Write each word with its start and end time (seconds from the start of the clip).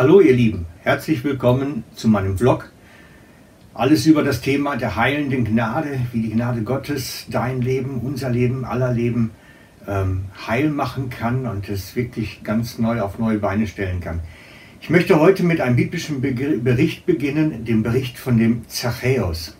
Hallo 0.00 0.22
ihr 0.22 0.32
Lieben, 0.32 0.64
herzlich 0.82 1.22
willkommen 1.24 1.84
zu 1.94 2.08
meinem 2.08 2.38
Vlog. 2.38 2.72
Alles 3.74 4.06
über 4.06 4.22
das 4.22 4.40
Thema 4.40 4.76
der 4.78 4.96
heilenden 4.96 5.44
Gnade, 5.44 6.00
wie 6.12 6.22
die 6.22 6.30
Gnade 6.30 6.62
Gottes 6.62 7.26
dein 7.28 7.60
Leben, 7.60 8.00
unser 8.00 8.30
Leben, 8.30 8.64
aller 8.64 8.94
Leben 8.94 9.32
ähm, 9.86 10.24
heil 10.46 10.70
machen 10.70 11.10
kann 11.10 11.44
und 11.44 11.68
es 11.68 11.96
wirklich 11.96 12.42
ganz 12.42 12.78
neu 12.78 13.02
auf 13.02 13.18
neue 13.18 13.40
Beine 13.40 13.66
stellen 13.66 14.00
kann. 14.00 14.20
Ich 14.80 14.88
möchte 14.88 15.20
heute 15.20 15.42
mit 15.42 15.60
einem 15.60 15.76
biblischen 15.76 16.22
Bericht 16.22 17.04
beginnen, 17.04 17.66
dem 17.66 17.82
Bericht 17.82 18.16
von 18.16 18.38
dem 18.38 18.66
Zachäus. 18.68 19.54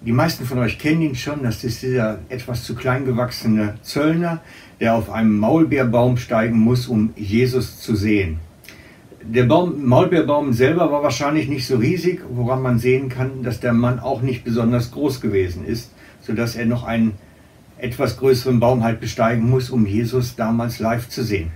Die 0.00 0.10
meisten 0.10 0.44
von 0.44 0.58
euch 0.58 0.80
kennen 0.80 1.02
ihn 1.02 1.14
schon, 1.14 1.44
das 1.44 1.62
ist 1.62 1.82
dieser 1.82 2.18
etwas 2.30 2.64
zu 2.64 2.74
klein 2.74 3.04
gewachsene 3.04 3.76
Zöllner, 3.82 4.40
der 4.80 4.96
auf 4.96 5.08
einem 5.08 5.38
Maulbeerbaum 5.38 6.16
steigen 6.16 6.58
muss, 6.58 6.88
um 6.88 7.12
Jesus 7.14 7.78
zu 7.80 7.94
sehen. 7.94 8.40
Der 9.24 9.44
Baum, 9.44 9.84
Maulbeerbaum 9.84 10.52
selber 10.52 10.90
war 10.90 11.04
wahrscheinlich 11.04 11.48
nicht 11.48 11.66
so 11.66 11.76
riesig, 11.76 12.24
woran 12.28 12.60
man 12.60 12.80
sehen 12.80 13.08
kann, 13.08 13.44
dass 13.44 13.60
der 13.60 13.72
Mann 13.72 14.00
auch 14.00 14.20
nicht 14.20 14.42
besonders 14.42 14.90
groß 14.90 15.20
gewesen 15.20 15.64
ist, 15.64 15.92
sodass 16.20 16.56
er 16.56 16.66
noch 16.66 16.82
einen 16.82 17.12
etwas 17.78 18.16
größeren 18.16 18.58
Baum 18.58 18.82
halt 18.82 19.00
besteigen 19.00 19.48
muss, 19.48 19.70
um 19.70 19.86
Jesus 19.86 20.34
damals 20.34 20.80
live 20.80 21.08
zu 21.08 21.22
sehen. 21.22 21.52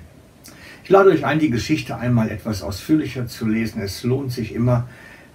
Ich 0.84 0.90
lade 0.90 1.10
euch 1.10 1.26
ein, 1.26 1.40
die 1.40 1.50
Geschichte 1.50 1.96
einmal 1.96 2.30
etwas 2.30 2.62
ausführlicher 2.62 3.26
zu 3.26 3.48
lesen. 3.48 3.82
Es 3.82 4.04
lohnt 4.04 4.30
sich 4.30 4.54
immer. 4.54 4.86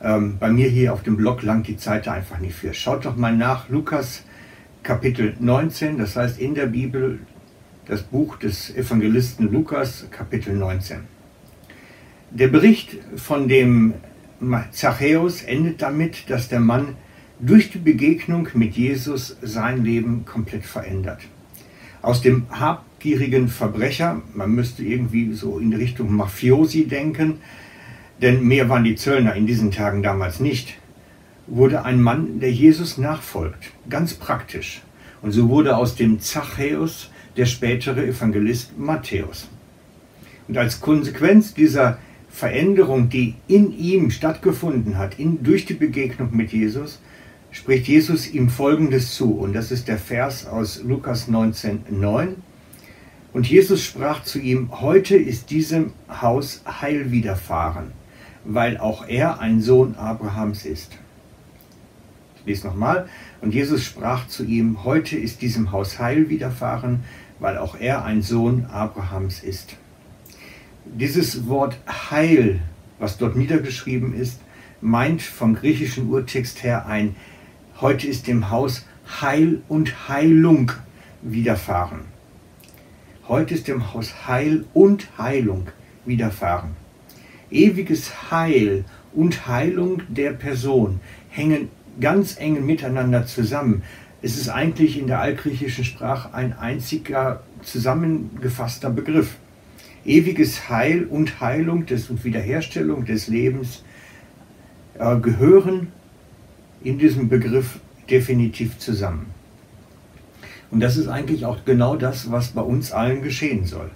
Ähm, 0.02 0.38
bei 0.40 0.50
mir 0.50 0.70
hier 0.70 0.94
auf 0.94 1.04
dem 1.04 1.18
Blog 1.18 1.44
langt 1.44 1.68
die 1.68 1.76
Zeit 1.76 2.08
einfach 2.08 2.40
nicht 2.40 2.56
für. 2.56 2.74
Schaut 2.74 3.04
doch 3.04 3.18
mal 3.18 3.36
nach 3.36 3.68
Lukas 3.68 4.24
Kapitel 4.84 5.36
19, 5.38 5.98
das 5.98 6.16
heißt 6.16 6.40
in 6.40 6.56
der 6.56 6.68
Bibel 6.68 7.20
das 7.88 8.02
Buch 8.02 8.38
des 8.38 8.74
Evangelisten 8.74 9.52
Lukas 9.52 10.08
Kapitel 10.10 10.56
19. 10.56 11.21
Der 12.34 12.48
Bericht 12.48 12.96
von 13.18 13.50
dem 13.50 13.94
Zachäus 14.72 15.42
endet 15.42 15.82
damit, 15.82 16.30
dass 16.30 16.48
der 16.48 16.62
Mann 16.62 16.96
durch 17.42 17.72
die 17.72 17.78
Begegnung 17.78 18.48
mit 18.54 18.78
Jesus 18.78 19.36
sein 19.42 19.84
Leben 19.84 20.24
komplett 20.24 20.64
verändert. 20.64 21.20
Aus 22.02 22.22
dem 22.22 22.46
habgierigen 22.50 23.50
Verbrecher, 23.50 24.22
man 24.34 24.52
müsste 24.52 24.82
irgendwie 24.82 25.34
so 25.34 25.60
in 25.60 25.74
Richtung 25.74 26.16
Mafiosi 26.16 26.86
denken, 26.86 27.40
denn 28.22 28.48
mehr 28.48 28.70
waren 28.70 28.86
die 28.86 28.96
Zöllner 28.96 29.36
in 29.36 29.46
diesen 29.46 29.72
Tagen 29.72 30.02
damals 30.02 30.40
nicht, 30.40 30.78
wurde 31.48 31.84
ein 31.84 32.02
Mann, 32.02 32.40
der 32.40 32.54
Jesus 32.54 32.98
nachfolgt, 32.98 33.72
ganz 33.90 34.14
praktisch. 34.14 34.82
Und 35.22 35.34
so 35.34 35.50
wurde 35.50 35.76
aus 35.76 35.96
dem 35.96 36.22
Zachäus 36.22 37.12
der 37.36 37.46
spätere 37.46 38.06
Evangelist 38.06 38.80
Matthäus. 38.80 39.50
Und 40.48 40.58
als 40.58 40.80
Konsequenz 40.80 41.54
dieser 41.54 41.98
Veränderung, 42.32 43.10
die 43.10 43.36
in 43.48 43.78
ihm 43.78 44.10
stattgefunden 44.10 44.98
hat, 44.98 45.20
in, 45.20 45.44
durch 45.44 45.66
die 45.66 45.74
Begegnung 45.74 46.30
mit 46.36 46.52
Jesus, 46.52 47.00
spricht 47.52 47.88
Jesus 47.88 48.32
ihm 48.34 48.50
Folgendes 48.50 49.14
zu. 49.14 49.34
Und 49.34 49.54
das 49.54 49.72
ist 49.72 49.88
der 49.88 49.98
Vers 49.98 50.48
aus 50.48 50.82
Lukas 50.82 51.28
19,9. 51.30 52.36
Und 53.34 53.50
Jesus 53.50 53.84
sprach 53.84 54.24
zu 54.24 54.40
ihm, 54.40 54.82
heute 54.82 55.16
ist 55.16 55.52
diesem 55.52 55.94
Haus 56.10 56.64
Heil 56.66 57.12
widerfahren, 57.12 57.92
weil 58.44 58.78
auch 58.78 59.08
er 59.08 59.40
ein 59.40 59.62
Sohn 59.62 59.96
Abrahams 59.96 60.66
ist. 60.66 60.98
Ich 62.38 62.46
lese 62.46 62.68
nochmal. 62.68 63.08
Und 63.42 63.54
Jesus 63.54 63.84
sprach 63.84 64.28
zu 64.28 64.44
ihm, 64.44 64.84
heute 64.84 65.18
ist 65.18 65.42
diesem 65.42 65.72
Haus 65.72 66.00
Heil 66.00 66.30
widerfahren, 66.30 67.02
weil 67.40 67.58
auch 67.58 67.76
er 67.80 68.04
ein 68.04 68.22
Sohn 68.22 68.66
Abrahams 68.66 69.44
ist. 69.44 69.76
Dieses 70.86 71.48
Wort 71.48 71.78
Heil, 71.88 72.60
was 72.98 73.20
dort 73.20 73.36
niedergeschrieben 73.36 74.16
ist, 74.16 74.42
meint 74.82 75.22
vom 75.22 75.54
griechischen 75.54 76.10
Urtext 76.10 76.64
her 76.64 76.88
ein, 76.88 77.16
heute 77.80 78.08
ist 78.08 78.26
dem 78.26 78.50
Haus 78.50 78.86
Heil 79.22 79.62
und 79.68 80.10
Heilung 80.10 80.72
widerfahren. 81.22 82.02
Heute 83.28 83.54
ist 83.54 83.68
dem 83.68 83.94
Haus 83.94 84.28
Heil 84.28 84.66
und 84.74 85.20
Heilung 85.20 85.68
widerfahren. 86.06 86.72
Ewiges 87.52 88.32
Heil 88.32 88.84
und 89.14 89.48
Heilung 89.48 90.02
der 90.08 90.32
Person 90.32 91.00
hängen 91.30 91.70
ganz 92.00 92.38
eng 92.40 92.66
miteinander 92.66 93.28
zusammen. 93.28 93.84
Es 94.24 94.36
ist 94.36 94.50
eigentlich 94.50 94.98
in 94.98 95.06
der 95.06 95.20
altgriechischen 95.20 95.84
Sprache 95.84 96.34
ein 96.34 96.54
einziger 96.54 97.44
zusammengefasster 97.62 98.90
Begriff 98.90 99.38
ewiges 100.06 100.70
Heil 100.70 101.06
und 101.06 101.42
Heilung 101.42 101.86
des, 101.86 102.10
und 102.10 102.24
Wiederherstellung 102.24 103.06
des 103.06 103.28
Lebens 103.28 103.84
äh, 104.98 105.18
gehören 105.18 105.88
in 106.84 106.98
diesem 106.98 107.30
Begriff 107.30 107.80
definitiv 108.10 108.78
zusammen. 108.80 109.28
Und 110.72 110.80
das 110.80 110.98
ist 110.98 111.08
eigentlich 111.08 111.46
auch 111.46 111.66
genau 111.66 111.96
das, 111.96 112.32
was 112.32 112.50
bei 112.50 112.62
uns 112.62 112.92
allen 112.92 113.22
geschehen 113.22 113.66
soll. 113.66 113.92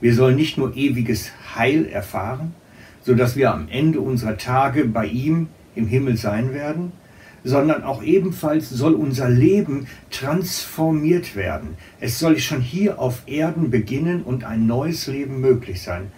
Wir 0.00 0.14
sollen 0.14 0.36
nicht 0.36 0.58
nur 0.58 0.76
ewiges 0.76 1.30
Heil 1.56 1.86
erfahren, 1.86 2.54
sodass 3.02 3.34
wir 3.36 3.52
am 3.52 3.68
Ende 3.68 4.00
unserer 4.00 4.36
Tage 4.36 4.84
bei 4.84 5.06
ihm 5.06 5.48
im 5.74 5.86
Himmel 5.86 6.16
sein 6.16 6.52
werden, 6.52 6.92
sondern 7.44 7.82
auch 7.82 8.02
ebenfalls 8.02 8.68
soll 8.70 8.94
unser 8.94 9.28
Leben 9.28 9.86
transformiert 10.10 11.36
werden. 11.36 11.76
Es 12.00 12.18
soll 12.18 12.38
schon 12.38 12.60
hier 12.60 12.98
auf 12.98 13.22
Erden 13.26 13.70
beginnen 13.70 14.22
und 14.22 14.44
ein 14.44 14.66
neues 14.66 15.06
Leben 15.06 15.40
möglich 15.40 15.82
sein. 15.82 16.12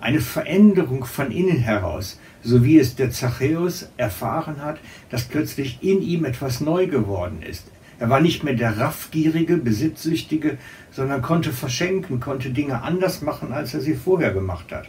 Eine 0.00 0.20
Veränderung 0.20 1.04
von 1.04 1.30
innen 1.30 1.58
heraus, 1.58 2.18
so 2.42 2.64
wie 2.64 2.78
es 2.78 2.94
der 2.94 3.10
Zachäus 3.10 3.88
erfahren 3.96 4.62
hat, 4.62 4.78
dass 5.10 5.24
plötzlich 5.24 5.78
in 5.82 6.02
ihm 6.02 6.24
etwas 6.24 6.60
neu 6.60 6.86
geworden 6.86 7.42
ist. 7.42 7.64
Er 7.98 8.10
war 8.10 8.20
nicht 8.20 8.44
mehr 8.44 8.54
der 8.54 8.78
raffgierige, 8.78 9.56
besitzsüchtige, 9.56 10.58
sondern 10.90 11.22
konnte 11.22 11.52
verschenken, 11.52 12.20
konnte 12.20 12.50
Dinge 12.50 12.82
anders 12.82 13.22
machen, 13.22 13.52
als 13.52 13.72
er 13.72 13.80
sie 13.80 13.94
vorher 13.94 14.32
gemacht 14.32 14.72
hat. 14.72 14.88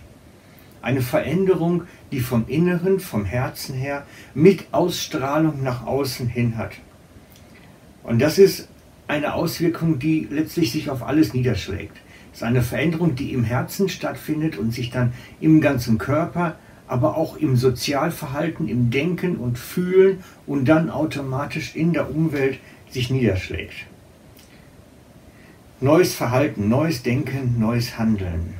Eine 0.85 1.01
Veränderung, 1.01 1.85
die 2.11 2.19
vom 2.19 2.45
Inneren, 2.47 2.99
vom 2.99 3.25
Herzen 3.25 3.73
her 3.73 4.05
mit 4.35 4.67
Ausstrahlung 4.71 5.63
nach 5.63 5.87
außen 5.87 6.27
hin 6.27 6.59
hat. 6.59 6.73
Und 8.03 8.21
das 8.21 8.37
ist 8.37 8.69
eine 9.07 9.33
Auswirkung, 9.33 9.97
die 9.97 10.27
letztlich 10.29 10.71
sich 10.71 10.91
auf 10.91 11.01
alles 11.01 11.33
niederschlägt. 11.33 11.97
Es 12.31 12.37
ist 12.37 12.43
eine 12.43 12.61
Veränderung, 12.61 13.15
die 13.15 13.33
im 13.33 13.43
Herzen 13.43 13.89
stattfindet 13.89 14.59
und 14.59 14.75
sich 14.75 14.91
dann 14.91 15.13
im 15.41 15.59
ganzen 15.59 15.97
Körper, 15.97 16.55
aber 16.85 17.17
auch 17.17 17.35
im 17.37 17.55
Sozialverhalten, 17.55 18.67
im 18.67 18.91
Denken 18.91 19.37
und 19.37 19.57
Fühlen 19.57 20.23
und 20.45 20.65
dann 20.65 20.91
automatisch 20.91 21.75
in 21.75 21.93
der 21.93 22.11
Umwelt 22.11 22.59
sich 22.91 23.09
niederschlägt. 23.09 23.87
Neues 25.81 26.13
Verhalten, 26.13 26.69
neues 26.69 27.01
Denken, 27.01 27.55
neues 27.57 27.97
Handeln 27.97 28.53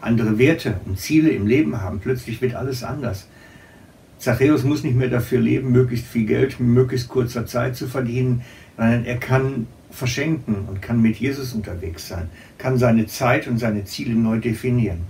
andere 0.00 0.38
Werte 0.38 0.80
und 0.86 0.98
Ziele 0.98 1.30
im 1.30 1.46
Leben 1.46 1.80
haben. 1.80 2.00
Plötzlich 2.00 2.40
wird 2.40 2.54
alles 2.54 2.82
anders. 2.82 3.26
Zachäus 4.18 4.64
muss 4.64 4.82
nicht 4.82 4.96
mehr 4.96 5.08
dafür 5.08 5.40
leben, 5.40 5.70
möglichst 5.70 6.06
viel 6.06 6.26
Geld 6.26 6.56
in 6.58 6.72
möglichst 6.72 7.08
kurzer 7.08 7.46
Zeit 7.46 7.76
zu 7.76 7.86
verdienen, 7.86 8.42
sondern 8.76 9.04
er 9.04 9.16
kann 9.16 9.66
verschenken 9.90 10.66
und 10.68 10.82
kann 10.82 11.00
mit 11.00 11.16
Jesus 11.16 11.52
unterwegs 11.52 12.08
sein, 12.08 12.28
kann 12.58 12.78
seine 12.78 13.06
Zeit 13.06 13.46
und 13.46 13.58
seine 13.58 13.84
Ziele 13.84 14.14
neu 14.14 14.38
definieren. 14.38 15.00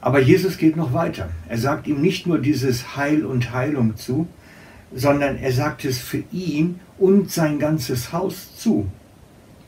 Aber 0.00 0.20
Jesus 0.20 0.58
geht 0.58 0.76
noch 0.76 0.92
weiter. 0.92 1.30
Er 1.48 1.58
sagt 1.58 1.86
ihm 1.86 2.00
nicht 2.00 2.26
nur 2.26 2.38
dieses 2.38 2.96
Heil 2.96 3.24
und 3.24 3.52
Heilung 3.52 3.96
zu, 3.96 4.26
sondern 4.94 5.38
er 5.38 5.52
sagt 5.52 5.84
es 5.84 5.98
für 5.98 6.22
ihn 6.30 6.80
und 6.98 7.30
sein 7.30 7.58
ganzes 7.58 8.12
Haus 8.12 8.56
zu. 8.56 8.90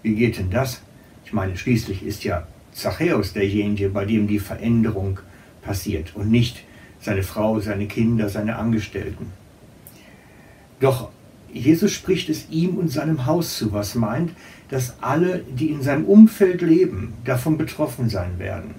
Wie 0.02 0.14
geht 0.14 0.38
denn 0.38 0.50
das? 0.50 0.82
Ich 1.24 1.32
meine, 1.32 1.56
schließlich 1.56 2.04
ist 2.04 2.22
ja 2.24 2.46
Zachäus 2.76 3.32
derjenige, 3.32 3.88
bei 3.88 4.04
dem 4.04 4.26
die 4.28 4.38
Veränderung 4.38 5.18
passiert 5.62 6.14
und 6.14 6.30
nicht 6.30 6.62
seine 7.00 7.22
Frau, 7.22 7.58
seine 7.58 7.86
Kinder, 7.86 8.28
seine 8.28 8.56
Angestellten. 8.56 9.32
Doch 10.78 11.08
Jesus 11.52 11.92
spricht 11.92 12.28
es 12.28 12.50
ihm 12.50 12.76
und 12.76 12.88
seinem 12.88 13.24
Haus 13.24 13.56
zu, 13.56 13.72
was 13.72 13.94
meint, 13.94 14.32
dass 14.68 14.96
alle, 15.00 15.38
die 15.38 15.68
in 15.68 15.80
seinem 15.80 16.04
Umfeld 16.04 16.60
leben, 16.60 17.14
davon 17.24 17.56
betroffen 17.56 18.10
sein 18.10 18.38
werden. 18.38 18.74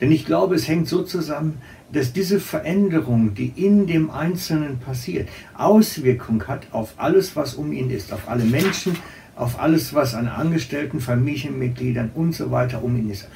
Denn 0.00 0.10
ich 0.10 0.24
glaube, 0.24 0.54
es 0.54 0.66
hängt 0.66 0.88
so 0.88 1.02
zusammen, 1.02 1.60
dass 1.92 2.14
diese 2.14 2.40
Veränderung, 2.40 3.34
die 3.34 3.52
in 3.54 3.86
dem 3.86 4.10
Einzelnen 4.10 4.78
passiert, 4.78 5.28
Auswirkung 5.54 6.44
hat 6.46 6.68
auf 6.72 6.94
alles, 6.96 7.36
was 7.36 7.54
um 7.54 7.70
ihn 7.72 7.90
ist, 7.90 8.14
auf 8.14 8.28
alle 8.28 8.44
Menschen, 8.44 8.96
auf 9.40 9.58
alles, 9.58 9.94
was 9.94 10.14
an 10.14 10.28
Angestellten, 10.28 11.00
Familienmitgliedern 11.00 12.10
und 12.14 12.34
so 12.34 12.50
weiter 12.50 12.84
um 12.84 12.96
ihn 12.96 13.10
ist. 13.10 13.26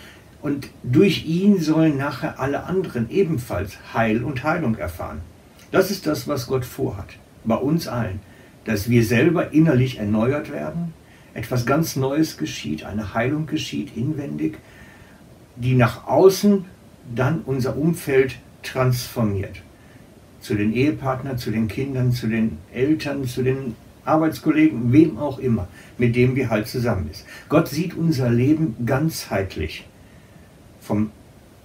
Und 0.42 0.68
durch 0.82 1.24
ihn 1.24 1.58
sollen 1.60 1.96
nachher 1.96 2.38
alle 2.38 2.64
anderen 2.64 3.08
ebenfalls 3.08 3.78
Heil 3.94 4.22
und 4.22 4.44
Heilung 4.44 4.76
erfahren. 4.76 5.22
Das 5.72 5.90
ist 5.90 6.06
das, 6.06 6.28
was 6.28 6.46
Gott 6.46 6.66
vorhat, 6.66 7.16
bei 7.44 7.56
uns 7.56 7.88
allen, 7.88 8.20
dass 8.66 8.90
wir 8.90 9.02
selber 9.02 9.54
innerlich 9.54 9.98
erneuert 9.98 10.52
werden, 10.52 10.92
etwas 11.32 11.64
ganz 11.64 11.96
Neues 11.96 12.36
geschieht, 12.36 12.84
eine 12.84 13.14
Heilung 13.14 13.46
geschieht 13.46 13.96
inwendig, 13.96 14.58
die 15.56 15.74
nach 15.74 16.06
außen 16.06 16.66
dann 17.16 17.40
unser 17.46 17.78
Umfeld 17.78 18.36
transformiert. 18.62 19.62
Zu 20.40 20.54
den 20.54 20.74
Ehepartnern, 20.74 21.38
zu 21.38 21.50
den 21.50 21.66
Kindern, 21.66 22.12
zu 22.12 22.26
den 22.26 22.58
Eltern, 22.74 23.24
zu 23.24 23.42
den 23.42 23.74
Arbeitskollegen, 24.04 24.92
wem 24.92 25.18
auch 25.18 25.38
immer, 25.38 25.68
mit 25.98 26.16
dem 26.16 26.36
wir 26.36 26.50
halt 26.50 26.68
zusammen 26.68 27.08
ist. 27.10 27.24
Gott 27.48 27.68
sieht 27.68 27.94
unser 27.94 28.30
Leben 28.30 28.76
ganzheitlich. 28.84 29.86
Vom 30.80 31.10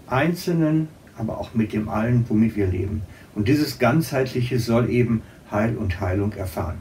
Einzelnen, 0.07 0.87
aber 1.17 1.37
auch 1.37 1.53
mit 1.53 1.73
dem 1.73 1.89
allen, 1.89 2.25
womit 2.29 2.55
wir 2.55 2.67
leben. 2.67 3.01
Und 3.35 3.47
dieses 3.47 3.79
Ganzheitliche 3.79 4.59
soll 4.59 4.89
eben 4.89 5.21
Heil 5.51 5.75
und 5.77 5.99
Heilung 5.99 6.33
erfahren. 6.33 6.77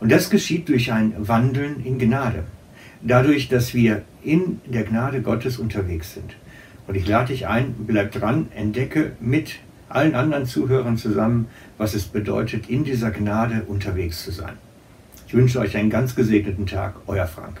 Und 0.00 0.10
das 0.10 0.30
geschieht 0.30 0.68
durch 0.68 0.92
ein 0.92 1.14
Wandeln 1.16 1.84
in 1.84 1.98
Gnade. 1.98 2.44
Dadurch, 3.02 3.48
dass 3.48 3.74
wir 3.74 4.02
in 4.22 4.60
der 4.66 4.84
Gnade 4.84 5.22
Gottes 5.22 5.58
unterwegs 5.58 6.14
sind. 6.14 6.36
Und 6.86 6.96
ich 6.96 7.06
lade 7.06 7.28
dich 7.28 7.46
ein, 7.46 7.74
bleib 7.86 8.12
dran, 8.12 8.48
entdecke 8.54 9.12
mit 9.20 9.56
allen 9.94 10.14
anderen 10.14 10.46
Zuhörern 10.46 10.96
zusammen, 10.96 11.48
was 11.78 11.94
es 11.94 12.04
bedeutet, 12.04 12.68
in 12.68 12.84
dieser 12.84 13.10
Gnade 13.10 13.62
unterwegs 13.66 14.24
zu 14.24 14.30
sein. 14.30 14.54
Ich 15.26 15.34
wünsche 15.34 15.60
euch 15.60 15.76
einen 15.76 15.90
ganz 15.90 16.14
gesegneten 16.14 16.66
Tag, 16.66 16.94
euer 17.06 17.26
Frank. 17.26 17.60